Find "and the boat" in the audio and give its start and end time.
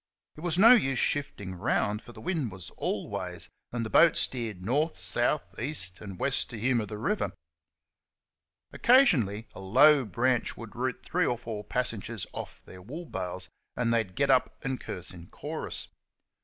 3.71-4.17